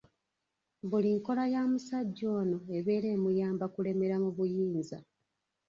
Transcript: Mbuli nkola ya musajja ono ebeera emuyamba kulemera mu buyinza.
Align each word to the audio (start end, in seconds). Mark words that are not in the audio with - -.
Mbuli 0.83 1.09
nkola 1.17 1.43
ya 1.53 1.61
musajja 1.71 2.25
ono 2.41 2.57
ebeera 2.77 3.07
emuyamba 3.15 3.65
kulemera 3.73 4.15
mu 4.23 4.29
buyinza. 4.35 4.97